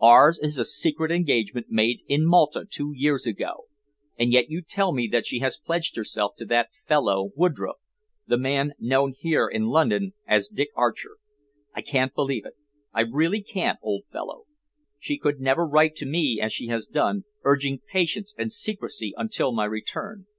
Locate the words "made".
1.68-2.00